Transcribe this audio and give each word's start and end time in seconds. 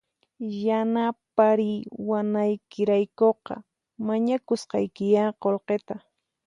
Yanapariwanaykiraykuqa 0.65 3.55
mañayusqaykiya 4.05 5.23
qullqita 5.41 5.95